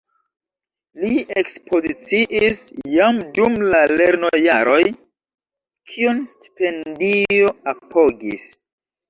[1.01, 1.09] Li
[1.41, 2.61] ekspoziciis
[2.93, 4.79] jam dum la lernojaroj,
[5.93, 8.51] kion stipendio apogis.